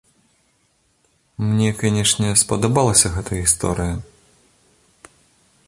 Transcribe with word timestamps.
Мне, 1.49 1.67
канешне, 1.81 2.29
спадабалася 2.43 3.13
гэта 3.19 3.31
гісторыя! 3.41 3.95